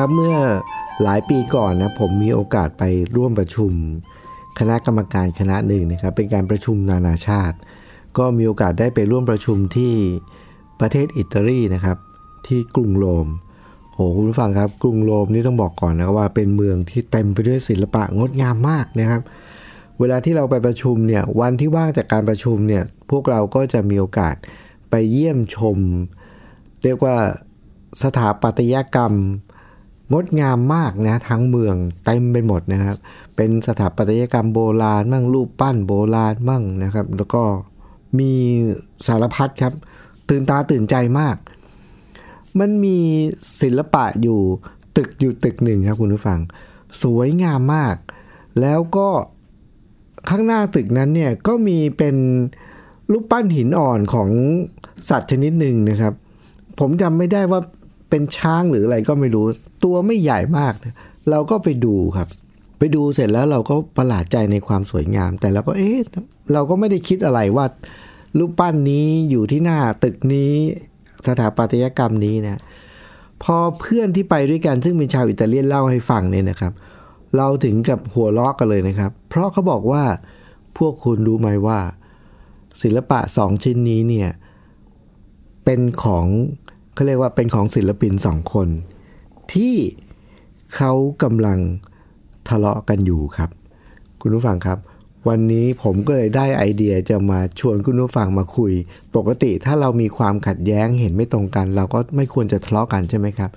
[0.00, 0.36] ครับเมื่อ
[1.02, 2.84] หลายปีก่อนนะผมมีโอกาสไป
[3.16, 3.72] ร่วมประชุม
[4.58, 7.56] คณะกรรมการคณะหนึ่งนะครับ เป็นการประชุมนานาชาติ
[8.18, 9.92] ก็มีโอกาสได้ไปร่วมประชุมที่
[10.80, 11.98] ประเทศอิตาลีนะครับ
[12.46, 13.26] ที่กรุงโรม
[13.94, 19.22] โหคุณผู้ฟังครับ กรุงโรมนี่ต้องบอกก่อนนะว่าเป็นเมืองที่เต็มไปด้วยศิลปะงดงามมากนะครับ
[19.98, 24.34] เวลาที่เราไปประชุมเนี่ยวันที่ว่างจากการประชุมเนี่ยพวกเราก็จะมีโอกาส
[24.90, 25.78] ไปเยี่ยมชม
[26.82, 27.16] เรียกว่า
[28.02, 29.14] สถาปัตยกรรม
[30.12, 32.96] งดงามมากนะทั้งเมืองเต็มไปหมดนะครับ
[33.36, 37.42] เป็นสถาปัตยกรรมโบราณมั่งรูปปั้นโบราณมั่งนะครับ แล้วก็
[38.18, 38.32] มี
[39.06, 39.74] สารพัดครับ
[40.28, 41.36] ตื่นตาตื่นใจมาก
[42.58, 42.98] มันมี
[43.60, 44.40] ศิลปะอยู่
[44.96, 46.40] ตึกอยู่ตึกหนึ่งครับคุณผู้ฟัง
[47.02, 47.96] สวยงามมาก
[48.60, 49.08] แล้วก็
[50.28, 52.16] ข้างหน้าตึกนั้นเนี่ยก็มีเป็น
[53.12, 54.30] รูปปั้นหินอ่อนของ
[55.08, 56.14] สัตว์ชนิดหนึ่งนะครับ
[56.78, 57.60] ผมจำไม่ได้ว่า
[58.10, 59.46] เป็นช้างหรืออะไรก็ไม่รู้
[59.84, 60.74] ตัวไม่ใหญ่มาก
[61.30, 62.28] เราก็ไปดูครับ
[62.78, 65.98] ไปดูเสร็จแล้วเราก็ประหลาดใจในความสวยงาม แต่เราก็เอ๊ะ
[66.52, 67.66] เราก็ไม่ได้คิดอะไรว่า
[68.38, 70.52] รูปปั้นนี้อยู่ที่หน้าตึกนี้
[71.26, 72.60] สถาปัตยกรรมนี้นะ
[73.42, 76.72] พอเพื่อนที่ไปด้วยกันซึ่งเป็นชาวอิตาเลียนเล่าให้ฟังเนี่ยนะครับ
[77.36, 80.04] เราถึงกับหัวเราะกันเลยนะครับ เพราะเขาบอกว่า
[80.78, 81.78] พวกคุณรู้ไหมว่า
[82.82, 84.28] ศิลปะสองชิ้นนี้เนี่ย
[85.64, 86.24] เป็นของ
[86.94, 88.68] เขาเรียกว่าเป็นของศิลปินสองคน
[89.54, 89.74] ที่
[90.74, 90.92] เขา
[91.22, 91.58] กำลัง
[92.48, 93.50] ทะเลาะกันอยู่ครับ
[94.20, 94.78] คุณผู้ฟังครับ
[95.28, 98.72] วันนี้ผมก็เลยได้ไอเดียจะมาชวนคุณผู้ฟังมาคุย
[99.16, 103.50] ปกติถ้าเรามีความขัดแย้งเห็นไม่ตรงกัน เราก็ไม่ควรจะทะเลาะกันใช่ไหมครับ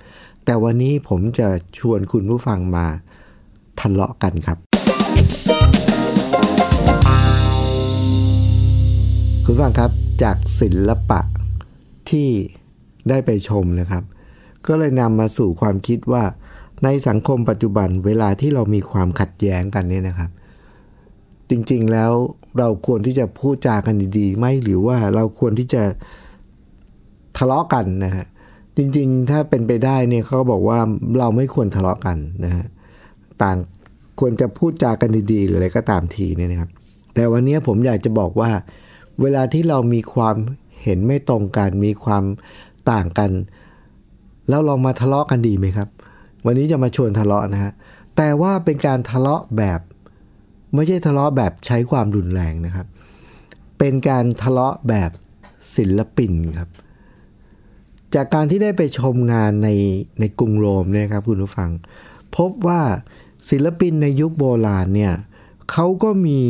[0.44, 1.48] แต่วันนี้ผมจะ
[1.78, 2.86] ชวนคุณผู้ฟังมา
[3.80, 4.58] ทะเลาะกันครับ
[9.44, 9.90] คุณผู้ฟังครับ
[10.22, 11.20] จากศิลปะ
[12.10, 12.28] ที่
[13.08, 14.04] ได้ไปชมนะครับ
[14.66, 16.24] ก็เลยนำมาสู่ความคิดว่า
[16.84, 20.30] ในสังคมปัจจุบันเวลาที่เรามีความขัดแย้งกันเนี่ยนะครับ
[21.50, 22.12] จริงๆแล้ว
[22.58, 25.82] เราควรที่จะพูดจากันดีๆไหมหรือว่าเราควรที่จะ
[27.36, 28.26] ทะเลาะกันนะฮะ
[28.76, 30.78] จริงๆ ถ้าเป็นไปได้เนี่ยเขาบอกว่า
[31.18, 32.64] เราไม่ควรทะเลาะกันนะฮะ
[33.42, 33.56] ต่าง
[34.20, 36.70] ควรจะพูดจากันดีๆ หรืออะไรก็ตามทีเนี่ยนะครับ
[37.14, 38.50] แต่วันนี้ผมอยากจะบอกว่า
[39.20, 40.36] เวลาที่เรามีความ
[40.82, 42.24] เห็นไม่ตรงกัน มีความ
[42.90, 43.30] ต่างกัน
[44.50, 45.88] แล้วลองมาทะเลาะกันดีไหมครับ
[46.46, 47.72] วันนี้จะมาชวนทะเลาะนะฮะ
[48.16, 49.80] แต่ว่าเป็นการทะเลาะแบบ
[50.74, 52.86] ไม่ใช่ทะเลาะแบบใช้ความรุนแรงนะครับ
[53.78, 55.10] เป็นการทะเลาะแบบ
[55.76, 56.70] ศิลปินครับ
[58.14, 59.68] จากการที่ได้ไปชมงานใน
[60.20, 61.70] ในกรุงโรมเนี่ยครับคุณผู้ฟัง
[62.36, 62.80] พบว่า
[63.50, 66.40] ศิลปินในยุคโบราณเนี่ยเขาก็มี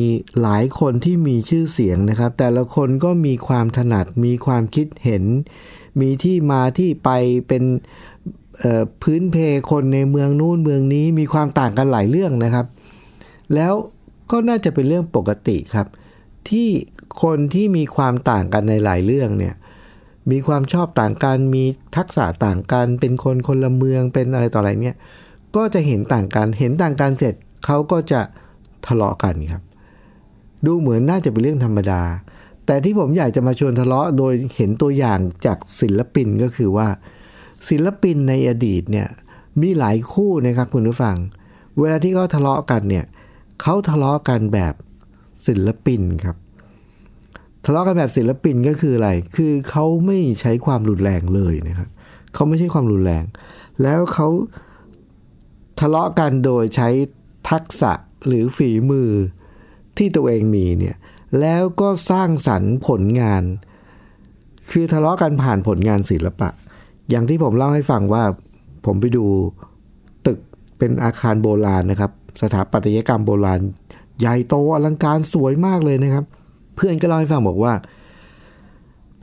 [0.43, 5.25] หลายคนที่มีชื่อเสียงนะครับ แต่ละคนก็มีความถนัดมีความคิดเห็น
[6.01, 7.11] มีที่มาที่ไป
[7.49, 7.65] เป็น
[9.03, 9.37] พื้นเพ
[9.71, 12.67] คนในเมืองนู้นเมืองนี้มีความต่างกันหลายเรื่องนะครับ
[13.55, 13.75] แล้ว
[14.31, 15.87] ก็น่าจะเป็นเรื่องปกติครับ
[16.49, 16.69] ที่
[17.23, 19.55] คนที่มีความต่างกันในหลายเรื่องเนี่ย
[20.31, 21.65] มีความชอบต่างกัน มี
[21.97, 24.97] ทักษะต่างกัน เป็นคนคนละเมืองเป็นอะไรต่ออะไรเนี่ย
[25.57, 27.35] ก็จะเห็นต่างกัน เห็นต่างกันเสร็จ
[27.67, 28.21] เขาก็จะ
[28.87, 29.63] ทะเลาะกันครับ
[30.67, 32.03] ดูเหมือนน่าจะเป็นเรื่องธรรมดา
[32.67, 36.89] แต่ที่ผมอยากจะมาชวนทะเลาะโดยเห็นตัวอย่างจากศิลปินก็คือว่า
[37.69, 39.09] ศิลปินในอดีตเนี่ย
[39.61, 41.17] มีหลายคู่นะครับคุณผู้ฟัง
[41.79, 43.05] เวลาที่เขาทะเลาะกันเนี่ย
[43.63, 44.75] เขาทะเลาะกันแบบ
[45.47, 46.37] ศิลปินครับ
[47.65, 51.89] ทะเลาะกันแบบศิลปินก็คืออะไร คือเขาไม่ใช้ความรุนแรงเลยนะครับ
[52.35, 53.25] เขาไม่ใช่ความรุนแรง
[53.83, 54.29] แล้วเขา
[55.81, 56.89] ทะเลาะกันโดยใช้
[57.51, 57.93] ทักษะ
[58.27, 59.11] หรือฝีมือ
[59.97, 60.97] ที่ตัวเองมีเนี่ย
[61.41, 63.43] แล้วก็สร้างสรรค์ผลงาน
[64.71, 66.49] คือทะเลาะกันผ่านผลงานศิลปะ
[67.11, 68.25] อย่างที่ผมเล่าให้ฟังว่า
[68.87, 69.25] ผมไปดู
[70.27, 70.39] ตึก
[70.79, 72.11] เป็นอาคารโบราณนะครับ
[72.43, 73.61] สถาปัตยกรรมโบราณ
[74.21, 76.25] ใหญ่โตอลังการสวยมากเลยนะครับ
[76.77, 77.73] เพื่อนก็เล่าให้ฟังบอกว่า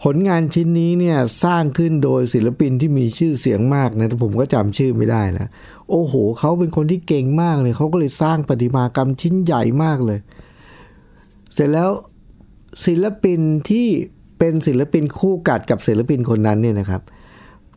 [0.03, 5.49] ผลงานชิ้นนี้เนี่ยสร้างขึ้นโดยศิลปินที่มีชื่อเสียงมากนะแต่ผมก็จำชื่อไม่ได้แล้ว
[5.89, 10.19] โอ้โหเขาเป็นคนที่เก่งมากเลยเขาก็เลยสร้างประติมากรรมชิ้นใหญ่มากเลย
[11.54, 11.89] เสร็จแล้ว
[12.86, 13.39] ศิลปิน
[13.69, 13.88] ที่
[14.39, 17.01] เป็นศิลปินคู่กัดกับศิลปินคนนั้นเนี่ยนะครับ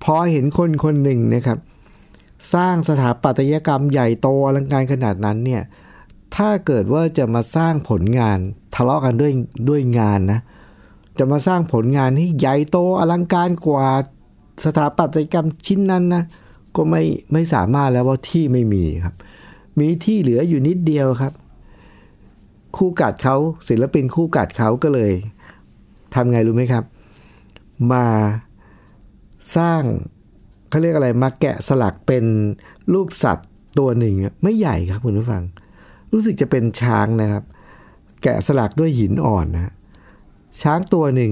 [0.04, 1.58] พอเห็นคนคนหนึ่งนะครับ
[2.54, 5.62] สร้างสถาปัตยกรรมใหญ่โตอลังการขนาดนั้นเนี่ย
[6.36, 8.38] ถ้าเกิดว่าจะมาสร้างผลงาน
[8.74, 9.32] ทะเลาะกันด้วย
[9.68, 10.40] ด้วยงานนะ
[11.18, 13.86] จะมาสร้างผลงานที่ใหญ่โตอลังการกว่า
[14.64, 16.22] สถาปัตยกรรมชิ้นนั้นนะ
[16.76, 17.02] ก็ไม่
[17.32, 19.14] ไม่สามารถแล้วว่าที่ไม่มีครับ
[19.78, 21.32] มีที่เหลืออยู่นิดเดียวครับ
[22.76, 23.36] คู่กัดเขา
[23.68, 25.12] ศิลปินคู่กัดเขาก็เลย
[26.14, 26.84] ทำไงรู้ไหมครับ
[27.92, 28.06] มา
[29.56, 29.82] สร้าง
[30.68, 32.24] เขาเรียกอะไรมาแกะสลักเป็น
[32.92, 35.42] รูปสัตว์ตัวหนึ่งไม่ใหญ่ครับคุณผู้ฟัง
[36.12, 37.44] รู้สึกจะเป็นช้างนะครับ
[38.22, 39.72] แกะสลักด้วยหินอ่อนนะ
[40.62, 41.30] ช้างตัวหนึ่ง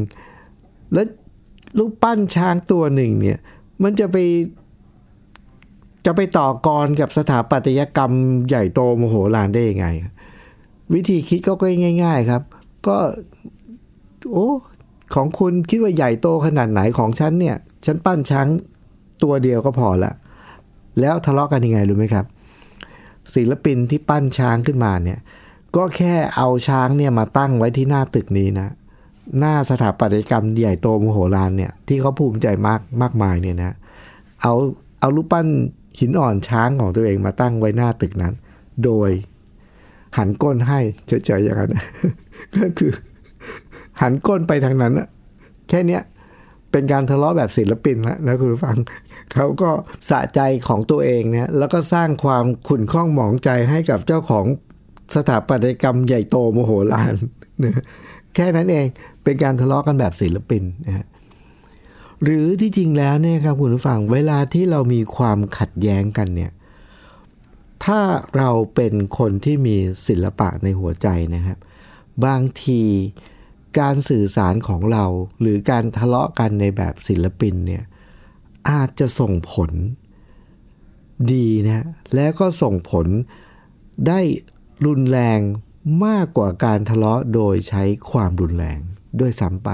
[0.92, 1.06] แล้ว
[1.78, 3.38] รูปปั้นช้างตัวหนึ่งเนี่ย
[3.82, 4.16] มันจะไป
[6.10, 8.12] จะไปต่อกรกับสถาปัตยกรรม
[8.48, 9.86] ใหญ่โตโมโหลานได้ยังไง
[10.94, 11.52] วิธีคิดก็
[12.04, 12.42] ง่าย ๆครับ
[12.86, 12.96] ก็
[14.32, 14.48] โอ้
[15.14, 17.56] ของคุณคิดว่าใหญ่โตขนาดไหนของฉันเนี่ย
[17.86, 18.46] ฉันปั้นช้าง
[19.22, 20.12] ตัวเดียวก็พอละ
[21.00, 22.26] แล้วทะเลาะกันยังไงรู้ไหมครับ
[23.34, 25.18] ศิลปินที่ปั้นช้างขึ้นมาเนี่ย
[25.76, 28.68] ก็แค่เอาช้างเนี่ยมาตั้งไว้ที่หน้าตึกนี้นะ
[29.38, 33.76] หน้าสถาปัตยกรรมใหญ่โตมโหฬารเนี่ยที่เขาภูมิใจมากมากมายเนี่ยนะ
[34.42, 34.54] เอา
[35.00, 35.46] เอารูปปั้น
[35.98, 38.34] หินอ่อนช้างของตัวเองมาตั้งไว้หน้าตึกนั้น
[38.84, 39.10] โดย
[40.18, 41.70] หันก้นให้เฉยๆอย่างนั้น
[42.56, 42.92] ก็คือ
[44.00, 45.08] หันก้นไปทางนั้นอะ
[45.68, 46.02] แค่เนี้ย
[46.72, 48.76] เป็นการทะเลาะแบบศิลปินแล้วนะคุณผู้ฟัง
[49.34, 49.70] เขาก็
[50.10, 54.44] สะใจของตัวเองเนี่ยแล้วก็สร้างความขุ่นข้องหมองใจให้กับเจ้าของ
[55.14, 57.14] สถาปัตยกรรมใหญ่โตโมโหลาน
[57.62, 57.84] นะ
[58.34, 58.86] แค่นั้นเอง
[59.24, 61.06] เป็นการทะเลาะกันแบบศิลปินนะฮะ
[62.22, 66.52] หรือที่จริงแล้วเนี่ยครับคุณผู้ฟังเวลาที่เรามีความขัดแย้งกันเนี่ย
[67.84, 68.00] ถ้า
[68.36, 69.76] เราเป็นคนที่มี
[70.08, 71.58] ศิลปะในหัวใจนะครับ
[72.24, 72.82] บางที
[73.78, 75.04] การสื่อสารของเรา
[75.40, 77.84] หรือการทะเลาะกันในแบบศิลปินเนี่ย
[78.70, 79.70] อาจจะส่งผล
[81.32, 83.06] ดีนะแล้วก็ส่งผล
[84.08, 84.20] ได้
[84.86, 85.40] รุนแรง
[86.06, 88.78] มากกว่าการทะเลาะโดยใช้ความรุนแรง
[89.20, 89.70] ด้วยซ้ำไป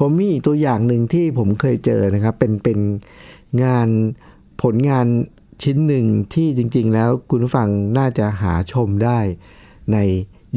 [0.00, 2.78] ผมมีอีกตัวอย่างหนึ่งที่ผมเคยเจอนะครับ เป็นเป็น
[3.64, 3.88] งาน
[4.62, 5.06] ผลงาน
[5.62, 7.68] ชิ้นหนึ่งที่จริง ๆ แล้วคุณผู้ฟัง
[7.98, 9.18] น่าจะหาชมได้
[9.92, 9.98] ใน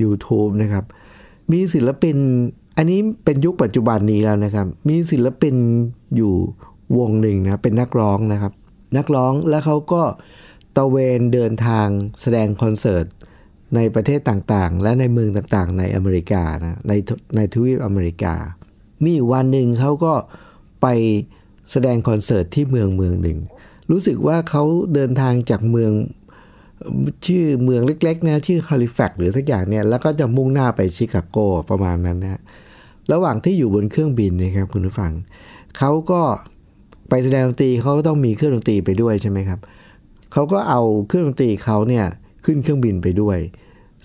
[0.02, 0.86] YouTube นะครับ
[1.52, 2.18] มีศิลปิน
[2.78, 5.56] อันนี้เป็นยุคปัจจุบันนี้แล้วนะครับ มีศิลปิน
[6.16, 6.34] อยู่
[6.98, 8.54] วงหนึ่งนะ เป็นนักร้องนะครับ
[8.98, 10.04] นักร้องแล้วเขาก็
[10.78, 11.88] ตะเวนเดินทาง
[12.22, 13.06] แสดงคอนเสิร์ต
[13.76, 16.94] ในประเทศต่างๆ และในเมืองต่างๆ ในอเมริกานะ ใน
[17.36, 18.36] ในทวีปอเมริกา
[19.06, 20.14] มีวันหนึ่งเขาก็
[20.82, 20.88] ไป
[21.72, 23.38] แสดงคอนเสิร์ตที่เมืองเมืองหนึ่ง
[23.92, 24.64] รู้สึกว่าเขา
[24.94, 25.92] เดินทางจากเมือง
[27.26, 31.38] ชื่อเมืองเล็กๆนะชื่อฮาลิแฟกหรือสักอย่างเนี่ยแล้วก็จะมุ่งหน้าไปชิคาโก
[31.70, 32.42] ประมาณนั้นนะ
[33.12, 35.12] ระหว่างที่อยู่บนเครื่องบินนะครับคุณผู้ฟัง
[35.78, 36.22] เขาก็
[37.10, 39.60] ไปแสดงดนตรีเขาก็ต้องมีเครื่องดนตรีไปด้วยใช่ไหมครับ
[40.34, 42.06] เขาก็เอาเครื่องดนตรีเขาเนี่ย
[42.46, 43.38] ขึ้นเครื่องบินไปด้วย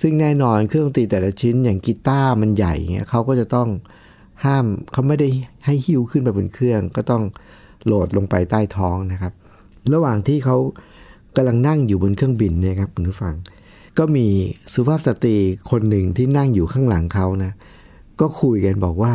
[0.00, 3.68] ซึ่งแน่นอนเครื่องดนตรีแต่ละชิ้นอย่างกีตาร์มันใหญ่เงี้ยเขาก็จะต้อง
[4.44, 5.28] ห้ามเขาไม่ได้
[5.66, 7.22] ให้หิ้วขึ้นไปบนเครื่อง ก็ต้อง
[7.84, 9.32] โหลดลงไปใต้ท้องนะครับ
[9.94, 10.56] ระหว่างที่เขา
[11.36, 13.34] กำลังนั่งอยู่บนเครื่องบินเนี่ยครับคุณผู้ฟัง
[13.98, 14.26] ก็มี
[14.74, 15.36] สุภาพสตรี
[15.70, 17.52] คนหนึ่งที่นั่งอยู่ข้างหลังเขานะ
[18.20, 19.12] ก็คุยกันบอกว่า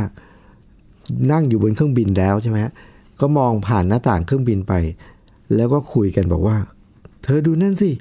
[1.31, 2.57] นั่งอยู่บนเครื่องบินแล้วใช่ไหม
[3.21, 4.73] ก็มองผ่านหน้าต่างเครื่องบินไป
[5.55, 6.57] แล้วก็คุยกันบอกว่า
[7.23, 7.91] เธอดูนั่นสิ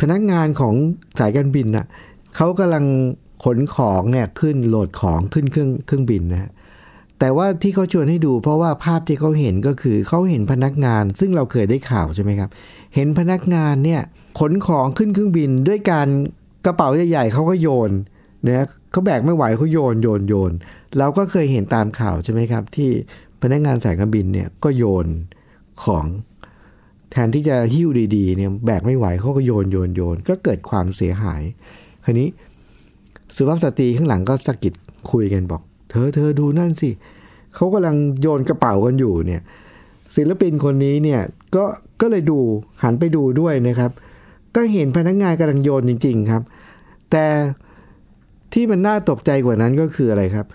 [0.00, 0.74] พนักงานของ
[1.18, 1.86] สายการบินน่ะ
[2.36, 2.84] เขากำลัง
[3.44, 6.50] ขนของเนี่ยขึ้นโหลดของขึ้นเครื่องเครื่องบินนะ
[7.18, 12.50] แต่ว่าที่เขาชวนให้ดู เพราะว่าภาพที่เขาเห็นก็คือเขาเห็นพนักงาน ซึ่งเราเคยได้ข่าวใช่ไหมครับ
[12.94, 14.02] เห็นพนักงานเนี่ย
[14.40, 16.08] ขนของขึ้นเครื่องบินด้วยการ
[16.66, 17.90] กระเป๋าใหญ่ๆเขาก็โยน
[18.46, 20.52] นะเขาแบกไม่ไหวเขาโยนโยนโยน
[20.98, 22.90] เราก็เคยเห็นตามข่าวใช่ไหมครับ ที่
[23.42, 25.06] พนักงานสายการบินเนี่ยก็โยน
[25.84, 26.04] ของ
[27.10, 31.42] แทนที่จะหิ้วดีๆเนี่ยแบกไม่ไหวเขาก็โยนโยนโยนก็เกิดความเสียหาย
[32.04, 32.28] คราวนี้
[33.36, 34.74] สุภาพสตรีข้างหลังก็สะกิด
[35.10, 36.90] คุยกันบอก เธอเธอดูนั่นสิ
[37.54, 39.42] เขากำลังโยนกระเป๋ากันอยู่เนี่ย
[40.16, 41.20] ศิลปินคนนี้เนี่ย
[41.56, 41.64] ก็
[42.00, 42.38] ก็เลยดู
[42.82, 43.90] หันไปดูด้วยนะครับ
[44.54, 46.42] ก็เห็นพนักงานกำลังโยนจริง ๆครับ
[47.10, 47.24] แต่
[48.52, 50.46] ที่มันน่าตกใจกว่านั้นก็คืออะไรครับ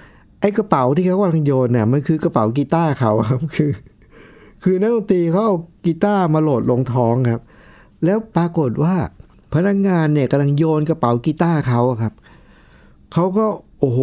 [0.42, 3.72] ไอ้กระเป๋าที่เขากำลังโยนเนี่ยมันคือกระเป๋ากีตาร์เขาครับคือ
[4.64, 5.56] คือนักดนตรีเขาเอา
[5.86, 7.42] กีตาร์มาโหลดลงท้องครับ
[8.06, 8.96] แล้วปรากฏว่า
[9.54, 12.14] พนักงานเนี่ยกำลังโยนกระเป๋ากีตาร์เขาครับ
[13.16, 13.46] เขาก็
[13.80, 14.00] โอ้โห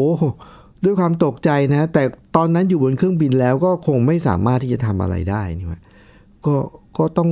[0.85, 2.03] ด้วยความตกใจนะ แต่
[2.37, 5.81] ตอนนั้นอยู่บนเครื่องบินแล้วก็คงไม่สามารถที่จะทำอะไรได้นี่ว่า
[6.47, 6.55] ก็
[6.99, 7.31] ก็ต้อง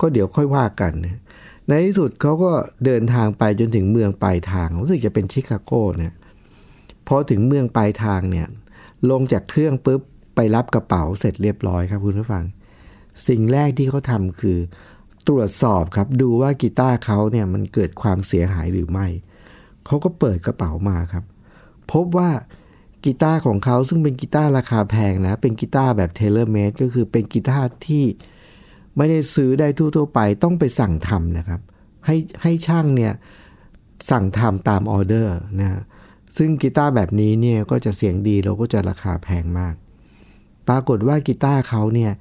[0.00, 1.20] ก็เดี๋ยวค่อยว่ากันนะ
[1.68, 2.50] ในที่สุดเขาก็
[2.84, 6.12] เดินทางไปจนถึงเมืองปลายทางรู้สึกจะเป็นชิคาโกเนี่ย
[7.08, 8.46] พอถึงเมืองปลายทางเนี่ย
[9.10, 10.00] ลงจากเครื่องปุ๊บ
[10.34, 12.44] ไปรับกระเป๋าเสร็จเรียบร้อยครับคุณผู้ฟัง
[13.28, 14.58] สิ่งแรกที่เขาทำคือ
[15.28, 19.06] ตรวจสอบครับดูว่ากีตาร์เขาเนี่ยมันเกิดความเสียหายหรือไม่
[19.88, 21.24] เขาก็เปิดกระเป๋ามาครับ
[21.92, 22.30] พบว่า
[23.04, 28.04] กีตาร์ของเขาซึ่งเป็นกีตาร์ราคาแพงนะ เป็นกีตาร์แบบ tailor-made ก็คือเป็นกีตาร์ที่
[28.96, 31.60] ไม่ได้ซื้อได้ทั่วๆไปต้องไปสั่งทำนะครับ
[32.06, 33.12] ให้ให้ช่างเนี่ย
[34.10, 35.82] สั่งทำตามออเดอร์นะ
[36.36, 39.74] ซึ่งกีตาร์แบบนี้เนี่ยก็จะเสียงดีแล้วก็จะราคาแพงมาก
[40.68, 42.12] ปรากฏว่ากีตาร์เขาเนี่ย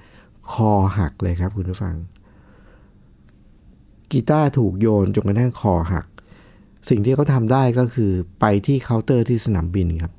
[0.51, 1.95] คอหักเลยครับคุณผู้ฟัง
[4.11, 6.05] กีตาร์ถูกโยนจนกระทั่งคอหัก
[6.89, 10.13] สิ่งที่เขาทำได้ก็คือไปที่เคาน์เตอร์ที่สนามบินครับ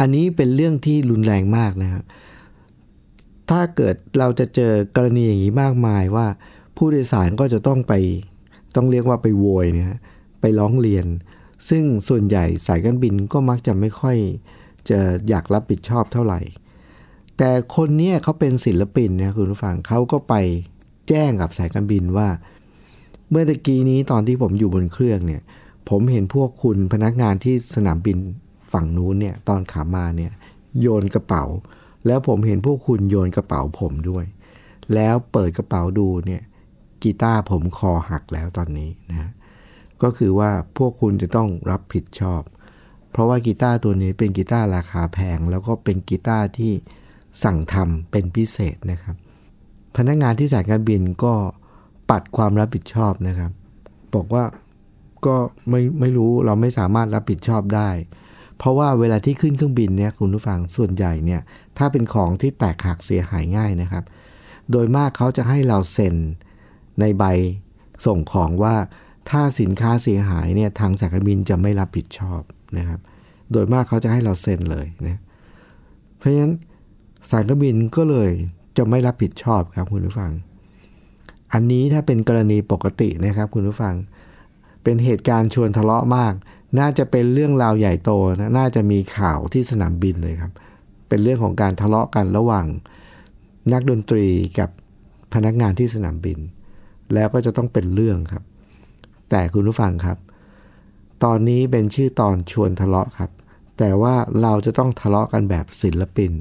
[0.00, 2.04] อันนี้เป็นเรื่องที่รุนแรงมากนะครับ
[3.50, 6.26] ถ้าเกิดเราจะเจอกรณีอย่างนี้มากมายว่า
[6.76, 7.92] ผู้โดยสารก็จะต้องไป
[8.76, 9.98] ต้องเรียกว่าไปโวยนะฮะ
[10.40, 11.06] ไปร้องเรียน
[11.68, 14.16] ซึ่งส่วนใหญ่สายการบินก็มักจะไม่ค่อย
[14.88, 16.40] จะอยากรับผิดชอบเท่าไหร่
[17.38, 20.34] แต่คนเนี้ยเขาเป็นศิลปินนะคุณผู้ฟังเขาก็ไป
[21.08, 22.28] แจ้งกับสายการบินว่า
[23.30, 25.42] เมื่อตะกี้นี้ตอนที่ผมอยู่บนเครื่องเนี่ย
[25.88, 28.18] ผมเห็นพวกคุณพนักงานที่สนามบิน
[28.72, 30.32] ฝั่งนู้นเนี่ยตอนขามาเนี่ย
[30.80, 31.44] โยนกระเป๋า
[32.06, 34.24] แล้วผมเห็นพวกคุณโยนกระเป๋าผมด้วย
[34.94, 36.42] แล้วเปิดกระเป๋าดูเนี่ย
[37.02, 39.30] กีตาร์ผมคอหักแล้วตอนนี้นะ
[40.02, 42.42] ก็คือว่าพวกคุณจะต้องรับผิดชอบ
[43.10, 46.72] เพราะว่ากีตาร์ตัวนี้เป็นกีตาร์ราคาแพง แล้วก็เป็นกีตาร์ที่
[47.44, 49.16] สั่งทำเป็นพิเศษนะครับ
[49.96, 51.34] พนักงานที่สายการบินก็
[52.10, 53.50] ปัดความรับผิดชอบนะครับ
[54.14, 54.44] บอกว่า
[55.26, 55.36] ก็
[55.70, 57.90] ไม่ไม่รู้เราไม่สามารถรับผิดชอบได้
[58.58, 61.40] เพราะว่าเวลาที่ขึ้นเครื่องบินเนี่ยคุณผู้ฟังส่วนใหญ่เนี่ย
[61.78, 64.04] ถ้าเป็นของที่แตกหักเสียหายง่ายนะครับ
[64.70, 66.16] โดยมากเขาจะให้เราเซ็น
[67.00, 67.24] ในใบ
[68.06, 68.74] ส่งของว่า
[69.30, 72.40] ถ้าสินค้าเสียหายเนี่ยทางสายการบินจะไม่รับผิดชอบ
[72.78, 73.00] นะครับ
[73.52, 75.20] โดยมากเขาจะให้เราเซ็นเลยนะ
[76.18, 76.54] เพราะฉะนั้น
[77.30, 78.30] สายการบินก็เลย
[78.76, 80.32] จะไม่รับผิดชอบครับคุณผู้ฟัง
[81.52, 83.94] อันนี้ถ้าเป็นกรณีปกตินะครับคุณผู้ฟัง
[84.86, 86.34] เป็นเหตุการณ์ชวนทะเลาะมาก
[86.78, 90.52] น่าจะเป็นเรื่องราวใหญ่โตนะน่าจะมีข่าวที่สนามบินเลยครับ
[91.08, 92.66] เป็นเรื่องของการทะเลาะกันระหว่าง
[93.72, 94.26] นักดนตรี
[94.58, 94.70] กับ
[95.34, 96.38] พนักงานที่สนามบิน
[97.14, 98.42] แล้วก็จะต้องเป็นเรื่องครับ
[99.30, 100.18] แต่คุณผู้ฟังครับ
[101.24, 103.30] ตอนนี้เป็นชื่อตอนชวนทะเลาะครับ
[103.78, 106.32] แต่ว่าเราจะต้องทะเลาะกันแบบศิลปิน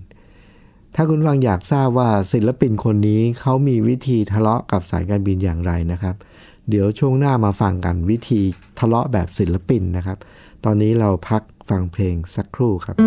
[0.95, 6.15] ถ้าคุณฟังอยากทราบว่าศิลปินคนนี้เขามีวิธีทะเลาะกับสายการบินอย่างไรนะครับ
[6.69, 8.41] เดี๋ยวช่วงหน้ามาฟังกันวิธี
[8.79, 10.17] ทะเลาะแบบศิลปินนะครับ
[10.65, 12.97] ตอนนี้เราพักฟังเพลงสักครู่ครับ「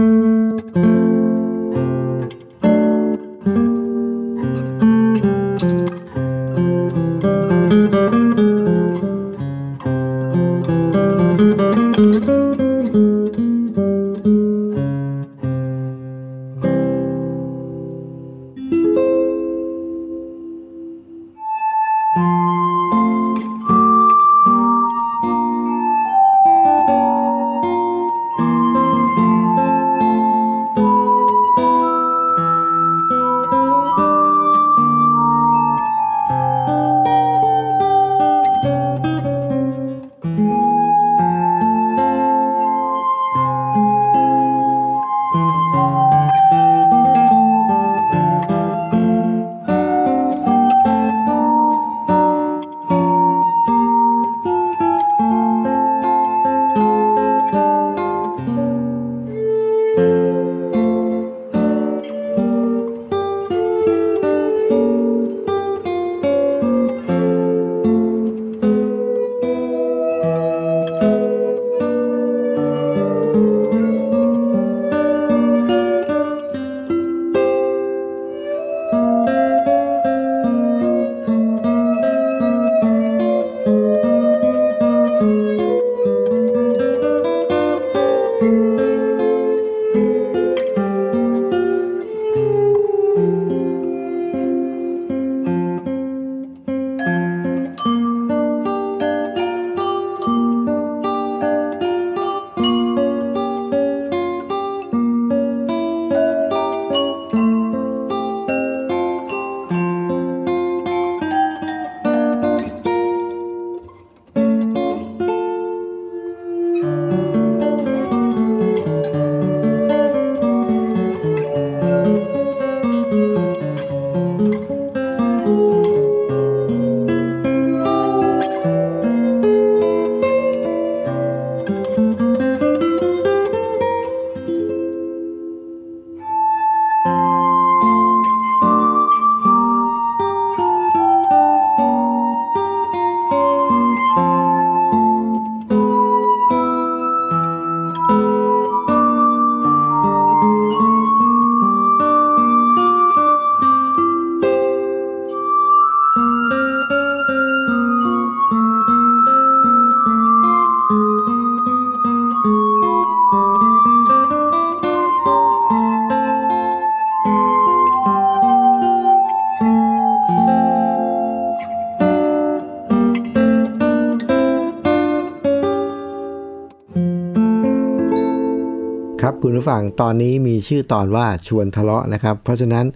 [179.22, 182.86] ครับคุณผู้ฟังตอนนี้มีชื่อตอนว่าชวนทะเลาะนะครับ เพราะฉะนั้น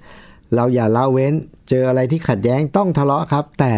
[0.55, 1.33] เราอย่าละเว้น
[1.69, 3.75] เจออะไรที่ขัดแย้งต้องทะเลาะครับ แต่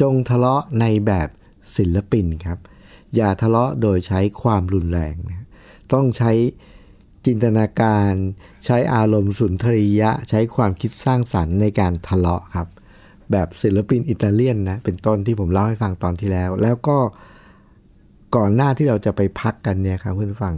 [0.00, 1.28] จงทะเลาะในแบบ
[1.76, 2.58] ศิลปินครับ
[3.16, 5.46] อย่าทะเลาะโดยใช้ความรุนแรงนะ
[5.92, 6.32] ต้องใช้
[7.26, 8.12] จินตนาการ
[8.64, 12.68] ใช้อารมณ์สุนทรียะ ใช้ความคิดสร้างสรรค์ในการทะเลาะครับ
[13.32, 16.96] แบบศิลปินอิตาเลียนนะเป็นต้นที่ผมเล่าให้ฟังตอนที่แล้ว แล้วก็
[18.36, 20.56] ก่อนหน้าที่เราจะไปพักกันเนี่ยครับเพื่อนผู้ฟัง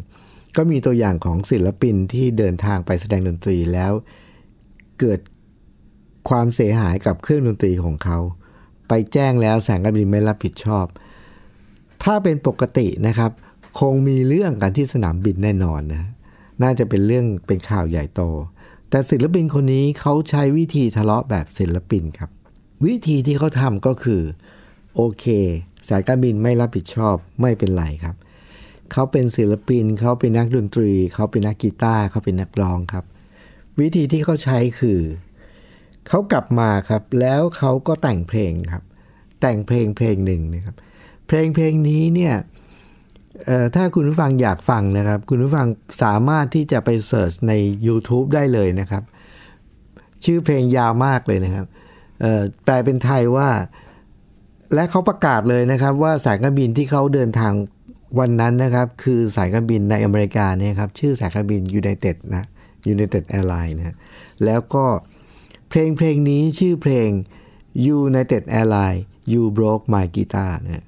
[0.56, 3.92] ก็มีตัวอย่างของศิลปินที่เดินทางไปแสดงดนตรีแล้ว
[5.00, 5.20] เกิด
[6.28, 8.18] ความเสียหายกับเครื่องดนตรีของเขา
[8.88, 10.86] ไปแจ้งแล้วสายการบินไม่รับผิดชอบ
[12.02, 13.30] ถ้าเป็นปกตินะครับ
[13.80, 16.04] คงมีเรื่องกันที่สนามบินแน่นอนนะ
[16.62, 18.22] น่าจะเป็นเรื่องเป็นข่าวใหญ่โต
[18.90, 22.30] แต่ศิลปินคนนี้เขาใช้วิธีทะเลาะแบบศิลปินครับ
[22.86, 24.22] วิธีที่เขาทำก็คือ
[24.94, 25.26] โอเค
[25.88, 28.16] สายการบินไม่รับผิดชอบไม่เป็นไรครับ
[28.94, 33.04] เขาเป็นศิลปิน เขาเป็นนักดนตรี เขาเป็นนักกีตาร์เขาเป็นนักร้องครับ
[33.80, 35.00] วิธีที่เขาใช้คือ
[36.08, 38.82] เขากลับมาครับ แล้วเขาก็แต่งเพลงครับ
[39.40, 40.76] แต่งเพลงเพลงหนึ่งนะครับ
[41.28, 42.34] เพลงเพลงนี้เนี่ย
[43.74, 45.66] ถ้าคุณผู้ฟังอยากฟังนะครับ คุณผู้ฟัง
[46.02, 47.52] สามารถที่จะไปเสิร์ชใน
[47.86, 49.02] YouTube ได้เลยนะครับ
[50.24, 51.66] ชื่อเพลงยาวมากเลยนะครับ
[52.64, 53.48] แปลเป็นไทยว่า
[54.74, 57.52] และเขาประกาศเลยนะครับ ว่าสายการบินที่เขาเดินทาง
[58.18, 62.44] วันนั้นนะครับ คือสายการบินในอเมริกาเนี่ยครับ ชื่อสายการบิน United นะ
[62.92, 63.96] United Airlines นะ
[64.44, 64.84] แล้วก็
[65.68, 67.08] เพลงเพลงนี้ชื่อเพลง
[67.98, 70.84] United Airlines You Broke My Guitar นะ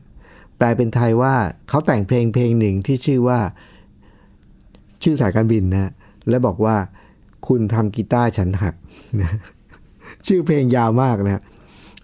[0.57, 1.35] แปลเป็นไทยว่า
[1.69, 3.41] เขาแต่งเพลงเพลงหนึ่งที่ชื่อว่า
[5.03, 5.93] ชื่อสายการบินนะ
[6.29, 6.77] และบอกว่า
[7.49, 8.75] คุณทำกีตาร์ฉันหัก
[9.21, 9.31] นะ
[10.27, 11.43] ชื่อเพลงยาวมากนะ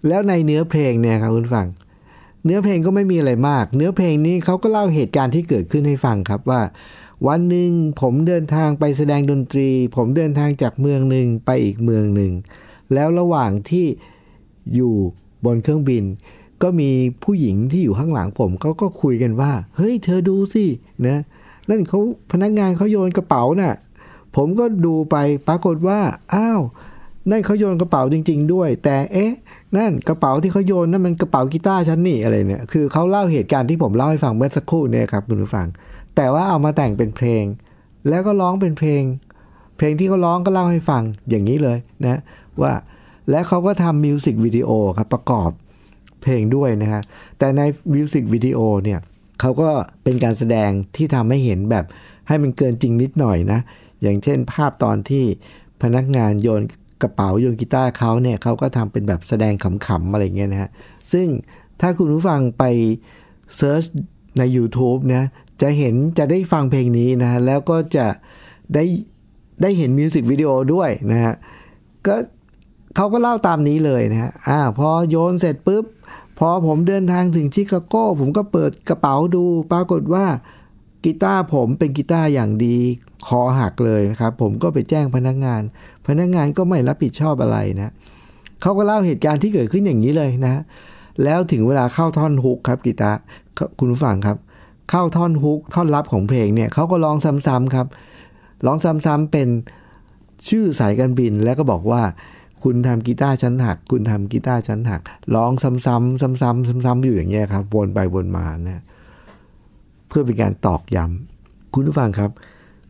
[0.07, 1.67] แล้วในเนื้อเพลงเนี่ยครับคุณฟัง
[2.45, 6.61] เนื้อเพลงก็ไม่มีอะไรมาก เนื้อเพลงนี้เขาก็เล่าเหตุการณ์ที่เกิดขึ้นให้ฟังครับว่า
[7.27, 7.69] วันหนึ่ง
[8.01, 12.31] ผมเดินทางไปแสดงดนตรี ผมเดินทางจากเมืองหนึ่งไปอีกเมืองหนึ่ง
[12.93, 13.85] แล้วระหว่างที่
[14.75, 14.93] อยู่
[15.45, 16.03] บนเครื่องบิน
[16.61, 16.89] ก็มี
[17.23, 20.65] ผู้หญิงที่อยู่ข้างหลังผมเขาก็คุยกันว่า เฮ้ย เธอดูสิ
[21.07, 21.17] นะ
[21.69, 21.99] นั่นเขา
[22.31, 23.75] พนักงานเขาโยนกระเป๋าน่ะ
[24.35, 25.15] ผมก็ดูไป
[25.47, 25.99] ปรากฏว่า
[26.33, 26.61] อ้าว
[27.29, 29.31] นั่นเขาโยนกระเป๋าจริง ๆ ด้วย แต่เอ๊ะ
[29.77, 35.67] นั่นกระเป๋าที่เขาโยนนั่นมันกระเป๋ากีตาร์ฉันนี่อะไรเนี่ย คือเขาเล่าเหตุการณ์ที่ผมเล่าให้ฟังเมื่อสักครู่เนี่ยครับคุณผู้ฟัง
[36.15, 37.43] แต่ว่าเอามาแต่งเป็นเพลง
[38.09, 39.03] แล้วก็ร้องเป็นเพลง
[39.77, 42.19] เพลงที่เขาร้องก็เล่าให้ฟังอย่างนี้เลยนะ
[42.61, 42.73] ว่า
[43.29, 45.49] และเขาก็ทำมิวสิกวิดีโอครับประกอบ
[46.21, 47.01] เพลงด้วยนะฮะ
[47.39, 47.61] แต่ใน
[47.93, 48.99] มิวสิกวิดีโอเนี่ย
[49.41, 49.69] เขาก็
[50.03, 51.85] เป็นการแสดงที่ทำให้เห็นแบบ
[52.27, 53.59] ให้มันเกินจริงนิดหน่อยนะ
[54.01, 55.23] อย่างเช่นภาพตอนที่
[55.81, 56.61] พนักงานโยน
[57.03, 60.69] กระเป๋าโยนกีตาร์เขาเนี่ยเขาก็ทำเป็นแบบแสดงขำๆอะไรเงี้ยนะฮะ
[61.13, 61.27] ซึ่ง
[61.81, 62.63] ถ้าคุณผู้ฟังไป
[63.57, 63.83] search
[64.37, 65.23] ใน YouTube นะ
[65.61, 68.07] จะเห็นจะได้ฟังเพลงนี้นะฮะแล้วก็จะ
[68.73, 68.83] ได้
[69.61, 71.33] ได้เห็นมิวสิกวิดีโอด้วยนะฮะ
[72.07, 72.15] ก็
[72.95, 75.85] เขาก็เล่าตามนี้เลยนะฮะอ่าพอโยนเสร็จปุ๊บ
[76.39, 80.25] พอผมเดินทางถึงชิคาโกผมก็เปิดกระเป๋าดู ปรากฏว่า
[81.03, 82.77] กีตาร์ผมเป็นกีตาร์อย่างดี
[83.27, 85.61] คอหักเลยนะครับ ผมก็ไปแจ้งพนักงาน
[86.07, 87.93] พนักงานก็ไม่รับผิดชอบอะไรนะ
[88.61, 90.63] เขาก็เล่าเหตุการณ์ที่เกิดขึ้นอย่างนี้เลยนะ
[91.23, 93.17] แล้วถึงเวลาเข้าท่อนฮุกครับกีตาร์
[93.79, 94.37] คุณผู้ฟังครับ
[94.89, 97.87] เข้าท่อนฮุกท่อนรับของเพลงเนี่ยเขาก็ร้องซ้ำๆครับ
[98.65, 99.49] ร้องซ้ำๆเป็น
[100.47, 102.01] ชื่อสายการบินแล้วก็บอกว่า
[102.63, 105.01] คุณทำกีตาร์ชั้นหัก คุณทำกีตาร์ชั้นหัก
[105.35, 106.41] ร้องซ้ำๆซ้ำๆ
[106.85, 108.83] ซ้ำๆอยู่อย่างเงี้ยครับวนไปวนมานะ
[110.07, 112.31] เพื่อเป็นการตอกย้ำคุณผู้ฟังครับ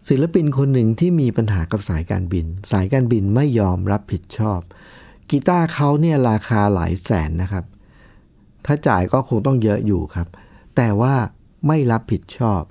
[0.09, 4.59] ศิลปินคนหนึ่งที่มีปัญหากับสายการบิน สายการบินไม่ยอมรับผิดชอบ
[5.29, 7.65] กีตาร์เขาเนี่ยราคาหลายแสนนะครับ
[8.65, 10.27] ถ้าจ่ายก็คงต้องเยอะอยู่ครับ
[10.75, 11.15] แต่ว่า
[11.67, 12.61] ไม่รับผิดชอบ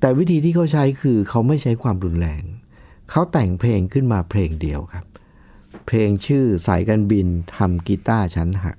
[0.00, 2.42] แต่วิธีที่เขาใช้คือเขาไม่ใช้ความรุนแรง
[3.10, 5.04] เขาแต่งเพลงขึ้นมาเพลงเดียวครับ
[5.86, 8.76] เพลงชื่อสายการบินทำกีตาร์ชั้นหัก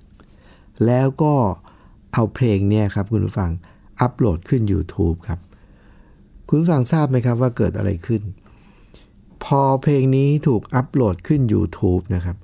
[0.85, 1.33] แล้วก็
[2.13, 3.51] เอาเพลงเนี่ยครับคุณผู้ฟัง
[4.01, 5.39] อัปโหลดขึ้น YouTube ครับ
[6.49, 8.21] คุณฟังทราบไหมครับว่าเกิดอะไรขึ้น
[9.43, 12.37] พอเพลงนี้ถูกอัปโหลดขึ้น YouTube นะครับ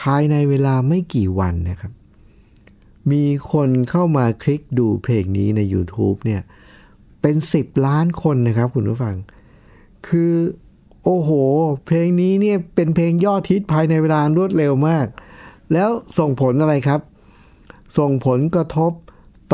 [0.00, 1.92] ภายในเวลาไม่กี่วันนะครับ
[3.10, 6.42] มีคนเข้ามาคลิกดูเพลงนี้ใน YouTube เนี่ย
[7.22, 9.14] เป็น 10 ล้านคนนะครับคุณผู้ฟัง
[10.08, 10.34] คือ
[11.04, 11.30] โอ้โห
[11.86, 15.06] เพลงนี้เนี่ยเป็นเพลงยอดฮิตภายในเวลารวดเร็วมาก
[15.72, 17.00] แล้วส่งผลอะไรครับ
[17.98, 18.92] ส่งผลกระทบ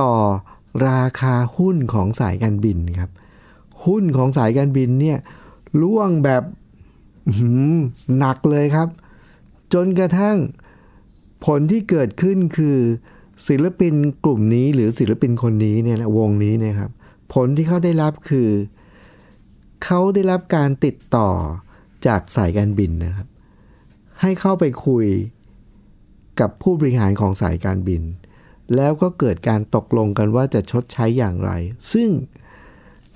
[0.00, 0.12] ต่อ
[0.88, 3.10] ราคาหุ้นของสายการบินครับ
[3.86, 5.18] หุ้นของสายการบินเนี่ย
[5.82, 6.42] ร่วงแบบ
[8.18, 8.88] หนักเลยครับ
[9.74, 10.36] จนกระทั่ง
[11.44, 12.78] ผลที่เกิดขึ้นคือ
[13.48, 13.94] ศิลปิน
[14.24, 16.90] กลุ่มนี้หรือศิลปินคนนี้เนี่ยวงนี้เนี่ยครับ
[17.34, 18.50] ผลที่เขาได้รับคือ
[19.84, 21.30] เขาได้รับการติดต่อ
[22.06, 23.28] จากสายการบินนะครับ
[24.20, 25.06] ให้เข้าไปคุย
[26.40, 28.02] กับผู้บริหารของสายการบิน
[28.76, 31.50] แล้วก็เกิดการตกลงกันว่าจะชดใช้อย่างไร
[31.92, 32.10] ซึ่ง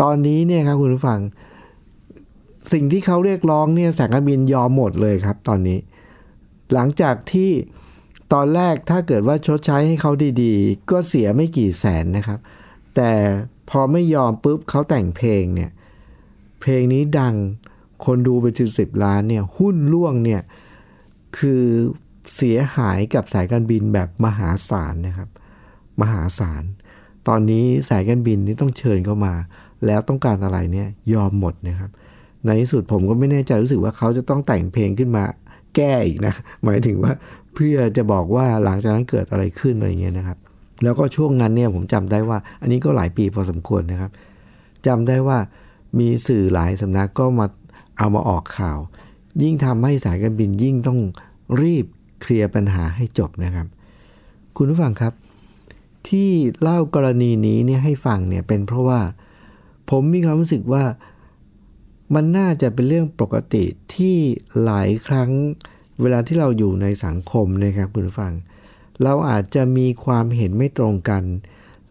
[0.03, 1.21] ตอนนี้เนี่ยครับคุณผู้ฟัง
[2.73, 5.79] สิ่งที่เขาเรียกร้องเนี่ยสายการบินยอมหมดเลยครับตอนนี้
[6.73, 7.51] หลังจากที่
[8.33, 12.39] ตอนแรกถ้าเกิดว่าชดใช้ให้เขาดีๆ ก็เสียไม่กี่แสนนะครับ
[12.97, 13.13] แต่
[13.71, 15.71] พอไม่ยอมปุ๊บเขาแต่งเพลงเนี่ย
[16.61, 17.35] เพลงนี้ดัง
[18.05, 20.43] คนดูไปถึงสิบล้านเนี่ยหุ้นล่วงเนี่ย
[21.39, 21.65] คือ
[22.35, 25.29] เสียหายกับสายการบินแบบมหาศาลนะครับ
[26.01, 26.63] มหาศาล
[27.29, 29.35] ตอนนี้สายการบินนี่ต้องเชิญเข้ามา
[29.87, 31.91] แล้วต้องการอะไรเนี่ยยอมหมดนะครับ
[32.45, 35.25] ในที่สุดผมก็ไม่แน่ใจรู้สึกว่าเขาจะต้องแต่งเพลงขึ้นมา
[35.77, 37.13] แก้อีกนะ หมายถึงว่า
[37.55, 40.39] เพื่อจะบอกว่าหลังจากนั้นเกิดอะไรขึ้นอะไรเงี้ยนะครับ
[40.83, 44.11] แล้วก็ช่วงนั้นเนี่ยผมจำได้ว่า อันนี้ก็หลายปีพอสมควรนะครับ
[44.87, 45.39] จำได้ว่า
[45.99, 47.47] มีสื่อหลายสำนักก็มา
[47.99, 48.79] เอามาออกข่าว
[49.43, 50.99] ยิ่งทำให้สายการบินยิ่งต้อง
[51.61, 51.87] รีบ
[52.21, 53.67] เคลียร์ปัญหาให้จบนะครับ
[54.57, 55.13] คุณผู้ฟังครับ
[56.09, 56.31] ที่
[56.63, 59.01] เล่ากรณีนี้เนี่ยให้ฟังเนี่ยเป็นเพราะว่า
[59.91, 60.85] ผมมีความรู้สึกว่า
[62.15, 64.17] มันน่าจะเป็นเรื่องปกติที่
[64.65, 65.31] หลายครั้ง
[66.01, 68.35] เวลาที่เราอยู่ในสังคมนะครับคุณผู้ฟัง
[69.03, 71.23] เราอาจจะมีความเห็นไม่ตรงกัน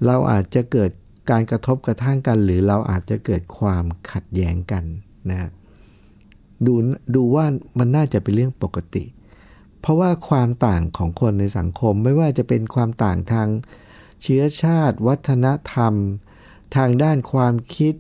[0.06, 0.92] เราอาจจะเกิด
[1.30, 4.84] การกระทบกระทั่งกัน หรือเราอาจจะเกิดความขัดแย้งกัน
[5.30, 5.50] นะ
[6.66, 6.74] ดู
[7.16, 7.46] ดูว่า
[7.80, 9.06] มันน่าจะเป็นเรื่องปกติ
[9.80, 13.48] เพราะว่าความต่างของคนในสังคมไม่ว่าจะเป็นความต่างทาง
[14.22, 15.94] เชื้อชาติ วัฒนธรรม
[16.76, 17.94] ทางด้านความคิด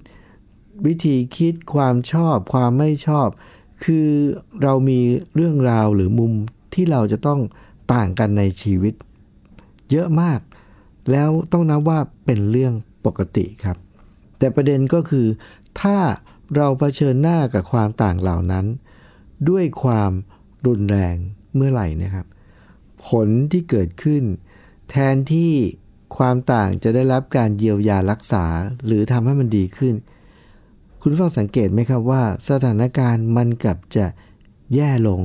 [0.85, 3.27] วิธีคิดความชอบ ความไม่ชอบ
[3.83, 4.07] คือ
[4.61, 4.99] เรามี
[5.35, 6.33] เรื่องราวหรือมุม
[6.73, 7.39] ที่เราจะต้อง
[7.93, 8.93] ต่างกันในชีวิต
[9.91, 10.39] เยอะมาก
[11.11, 12.73] แล้วต้องนับว่าเป็นเรื่อง
[13.05, 13.77] ปกติครับ
[14.37, 15.27] แต่ประเด็นก็คือ
[15.81, 15.97] ถ้า
[16.55, 18.65] เราเผชิญหน้ากับความต่างเหล่านั้น
[19.49, 20.11] ด้วยความ
[20.67, 21.15] รุนแรง
[21.55, 22.25] เมื่อไหร่นะครับ
[23.07, 24.23] ผลที่เกิดขึ้น
[24.89, 25.53] แทนที่
[26.15, 28.45] ความต่างจะได้รับการเยียวยารักษา
[28.85, 29.95] หรือทำให้มันดีขึ้น
[31.01, 34.05] คุณฟังสังเกตไหมครับว่า สถานการณ์มันกลับจะ
[34.73, 35.21] แย่ลง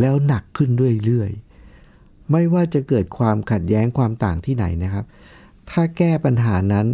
[0.00, 0.70] แล้วหนักขึ้น
[1.04, 5.04] เรื่อยๆไม่ว่าจะเกิดความขัดแย้งความต่างที่ไหนนะครับ
[5.70, 6.86] ถ้าแก้ปัญหานั้น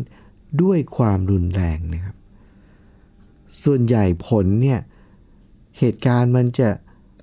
[0.62, 2.16] ด้วยความรุนแรงนะครับ
[3.62, 4.80] ส่วนใหญ่ผลเนี่ย
[5.78, 6.68] เหตุการณ์มันจะ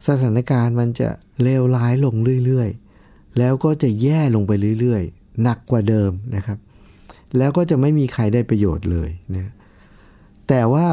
[0.07, 1.09] สถานการณ์มันจะ
[1.41, 6.57] เลวร้ายลงเรื่อยๆ แล้วก็จะแย่ลงไปเรื่อยๆ หนักกว่าเดิมนะครับ
[7.37, 9.53] แล้วก็จะไม่มีใครได้ประโยชน์เลยนะ
[10.47, 10.87] แต่ว่า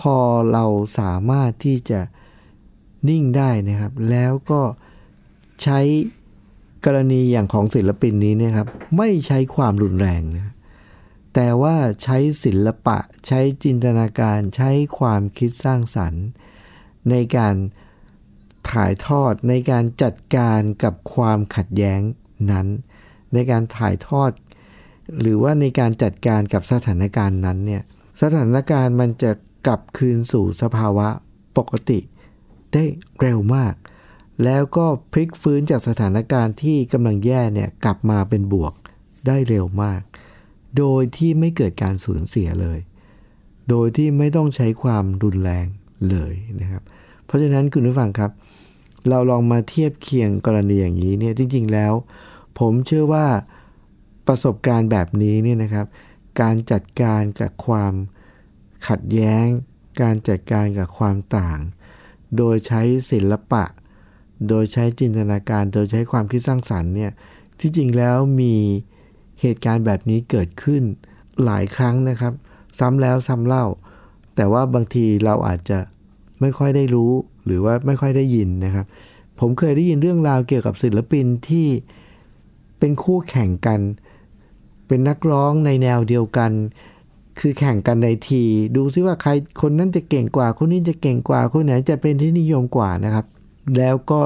[0.00, 0.16] พอ
[0.52, 0.64] เรา
[0.98, 2.00] สามารถที่จะ
[3.08, 4.60] นิ่งได้นะครับ แล้วก็
[5.62, 5.80] ใช้
[6.84, 8.68] กรณีอย่างของศิลปินนี้นะครับ
[8.98, 10.52] ไม่ใช้ความรุนแรงนะ
[11.34, 16.24] แต่ว่าใช้ศิลปะ ใช้จินตนาการใช้ความคิดสร้างสรรค์
[17.10, 17.54] ในการ
[18.70, 22.00] ถ่ายทอดในการจัดการกับความขัดแย้ง
[22.50, 22.66] นั้น
[23.34, 24.30] ในการถ่ายทอด
[25.20, 27.82] หรือว่าในการจัดการกับสถานการณ์นั้นเนี่ย
[28.22, 29.30] สถานการณ์มันจะ
[29.66, 31.08] กลับคืนสู่สภาวะ
[31.56, 32.00] ปกติ
[32.72, 32.84] ได้
[33.20, 33.74] เร็วมาก
[34.44, 38.72] แล้วก็พลิกฟื้นจากสถานการณ์ที่กำลังแย่เนี่ยกลับมาเป็นบวก
[39.26, 40.00] ได้เร็วมาก
[40.78, 42.78] โดยที่ไม่เกิดการสูญเสียเลย
[43.70, 45.66] โดยที่ไม่ต้องใช้ความรุนแรง
[46.10, 46.82] เลยนะครับ
[47.26, 48.30] เพราะฉะนั้นคุณผู้ฟังครับ
[49.08, 51.92] เราลองมาเทียบเคียงกรณีอย่างนี้เนี่ยจริง ๆ แล้ว
[52.58, 53.26] ผมเชื่อว่า
[54.26, 55.86] ประสบการณ์แบบนี้เนี่ยนะครับ
[56.40, 57.92] การจัดการกับความ
[58.88, 59.46] ขัดแย้ง
[60.02, 61.58] การจัดการกับความต่าง
[62.36, 63.64] โดยใช้ศิลปะ
[64.48, 67.12] โดยใช้จินตนาการ โดยใช้ความคิดสร้างสรรค์เนี่ย
[67.60, 68.54] ที่จริงแล้วมี
[69.40, 70.82] เหตุการณ์แบบนี้เกิดขึ้น
[71.44, 72.32] หลายครั้งนะครับ
[72.78, 73.66] ซ้ำแล้วซ้ำเล่า
[74.36, 75.78] แต่ว่าบางทีเราอาจจะ
[76.40, 77.10] ไม่ค่อยได้รู้
[77.44, 78.86] หรือว่าไม่ค่อยได้ยินนะครับ
[79.40, 81.68] ผมเคยได้ยินเรื่องราวเกี่ยวกับศิลปินที่
[82.86, 83.80] เป็นคู่แข่งกัน
[84.86, 86.52] เป็นนักร้องในแนวเดียวกัน
[87.38, 88.44] คือแข่งกันในที
[88.76, 89.30] ดูซิว่าใคร
[89.62, 93.26] คนนั้นจะเก่งกว่า คนนี้จะเก่งกว่า คนไหนจะเป็นที่นิยมกว่านะครับ
[93.78, 94.20] แล้วก็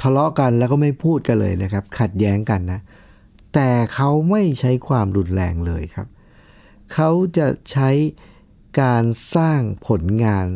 [0.00, 2.80] ทะเลาะกันแล้วก็ไม่พูดกันเลยนะครับ ขัดแย้งกันนะ
[3.54, 6.06] แต่เขาไม่ใช้ความรุนแรงเลยครับ
[6.92, 7.90] เขาจะใช้
[8.80, 10.46] การสร้างผลงาน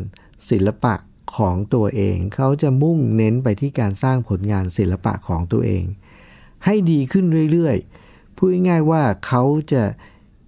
[0.49, 0.95] ศิลปะ
[1.37, 5.83] ของตัวเอง เขาจะมุ่งเน้นไปที่การสร้างผลงานศิลปะของตัวเอง
[6.65, 9.83] ให้ดีขึ้นเรื่อยๆ พูดง่ายๆว่าเขาจะ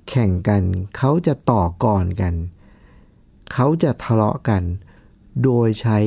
[0.10, 0.63] แข่งกัน
[0.97, 2.34] เขาจะต่อกรกัน
[3.54, 4.63] เขาจะทะเลาะกัน
[5.43, 5.99] โดยใช้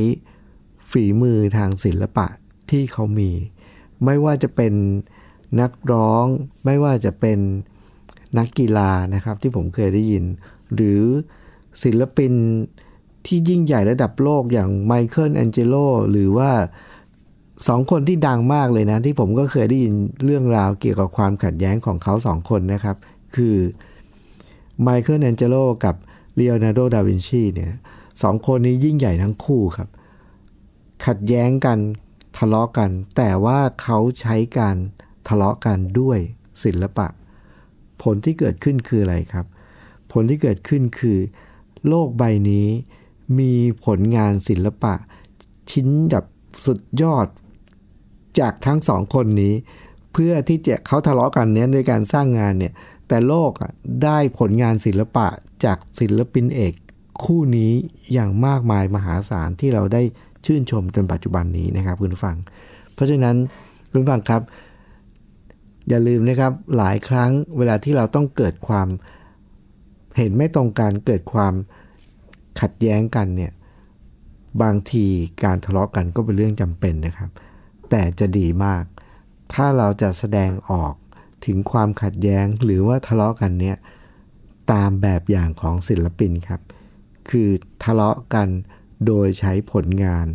[0.90, 2.26] ฝีมือทางศิลปะ
[2.70, 3.30] ที่เขามี
[4.04, 4.74] ไม่ว่าจะเป็น
[5.60, 6.26] นักร้อง
[6.64, 7.38] ไม่ว่าจะเป็น
[8.38, 10.24] นักกีฬานะครับที่ผมเคยได้ยิน
[10.74, 11.02] หรือ
[11.82, 12.32] ศิลปิน
[13.26, 15.74] ที่ยิ่งใหญ่ระดับโลกอย่างไมเคิลแองเจโล
[16.10, 16.50] หรือว่า
[17.66, 19.94] สองคนที่ดังมากเลยนะ ที่ผมก็เคยได้ยิน
[20.24, 22.96] เรื่องราวเกี่ยวกับความขัดแย้งของเขาสองคนนะครับ
[23.36, 23.56] คือ
[24.82, 25.94] ไมเคิลแองเจโลกับ
[26.34, 27.72] เลโอนาร์โด ดาวินชีเนี่ย
[28.22, 29.88] สองคนนี้ยิ่งใหญ่ทั้งคู่ครับ
[31.06, 31.78] ขัดแย้งกัน
[32.38, 34.76] ทะเลาะกัน แต่ว่าเขาใช้การ
[35.28, 36.18] ทะเลาะกันด้วย
[36.64, 37.06] ศิลปะ
[38.02, 39.46] ผลที่เกิดขึ้นคืออะไรครับ
[40.12, 41.18] ผลที่เกิดขึ้นคือ
[41.88, 42.68] โลกใบนี้
[43.38, 43.52] มี
[43.84, 44.94] ผลงานศิลปะ
[45.70, 46.24] ชิ้นแบบ
[46.66, 47.26] สุดยอด
[48.40, 49.54] จากทั้งสองคนนี้
[50.12, 52.72] เพื่อที่จะเขาทะเลาะกันเนี้ยในการสร้างงานเนี่ย
[53.08, 53.52] แต่โลก
[54.04, 55.26] ได้ผลงานศิลปะ
[55.64, 56.72] จากศิลปินเอก
[57.24, 57.72] คู่นี้
[58.12, 60.02] อย่างมากมายมหาศาลที่เราได้
[60.46, 62.36] ชื่นชมจนปัจจุบันนี้นะครับคุณฟัง
[62.94, 63.36] เพราะฉะนั้น
[63.90, 64.42] คุณฟังครับ
[65.88, 68.88] อย่าลืมนะครับหลายครั้งเวลาที่เราต้องเกิดความ
[70.16, 71.54] เห็นไม่ตรงกันเกิดความ
[72.60, 73.52] ขัดแย้งกันเนี่ย
[74.62, 75.06] บางที
[75.44, 77.30] การทะเลาะกันก็เป็นเรื่องจำเป็นนะครับ
[77.90, 78.84] แต่จะดีมาก
[79.52, 80.94] ถ้าเราจะแสดงออก
[81.44, 83.76] ถึงความขัดแย้งหรือว่าทะเลาะกันเนี่ย
[84.72, 86.60] ตามแบบอย่างของศิลปินครับ
[87.30, 87.48] คือ
[87.84, 88.48] ทะเลาะกัน
[89.06, 90.26] โดยใช้ผลงาน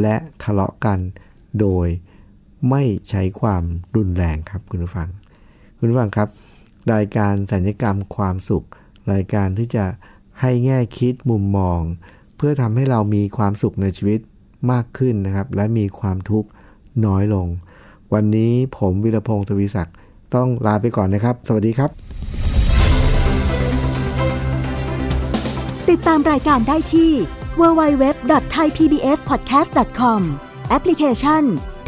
[0.00, 0.98] และทะเลาะกัน
[1.60, 1.88] โดย
[2.70, 3.62] ไม่ใช้ความ
[3.96, 5.08] รุนแรงครับคุณผู้ฟัง
[5.78, 6.28] คุณผู้ฟังครับ
[6.94, 8.66] รายการสัญญกรรมความสุข
[9.12, 9.84] รายการที่จะ
[10.40, 11.80] ให้แง่คิดมุมมอง
[12.36, 14.20] เพื่อทำให้เรามีความสุขในชีวิต
[14.72, 16.48] มากขึ้นนะครับ และมีความทุกข์
[17.06, 17.46] น้อยลง
[18.14, 19.96] วันนี้ผมวิรพงศ์ทวีศักดิ์
[20.34, 21.90] ต้องลาไปก่อนนะครับ สวัสดีครับ
[25.90, 27.12] ติดตามรายการได้ที่
[27.60, 30.20] www.thaipbspodcast.com
[30.68, 31.42] แอปพลิเคชัน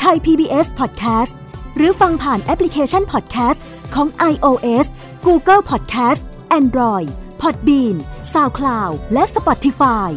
[0.04, 1.32] Thai PBS Podcast
[1.76, 3.60] หรือฟังผ่านแอปพลิเคชัน Podcast
[3.94, 4.86] ของ iOS
[5.26, 6.20] Google Podcast
[6.58, 7.08] Android
[7.40, 7.96] Podbean
[8.32, 10.10] SoundCloud และ Spotify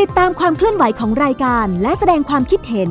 [0.00, 2.90] ติดตามความเคลื่อนไหวของรายการและแสดงความคิดเห็น